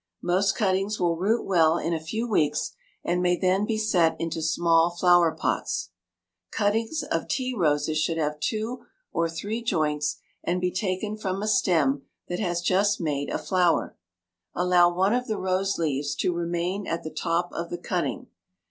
[0.23, 2.71] Most cuttings will root well in a few weeks
[3.03, 5.91] and may then be set into small flower pots.
[6.49, 11.47] Cuttings of tea roses should have two or three joints and be taken from a
[11.47, 13.95] stem that has just made a flower.
[14.55, 18.25] Allow one of the rose leaves to remain at the top of the cutting.